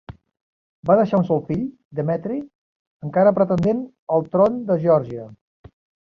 [0.89, 1.65] Va deixar un sol fill,
[1.99, 2.37] Demetri,
[3.07, 3.83] encara pretendent
[4.17, 5.27] al tron de Geòrgia.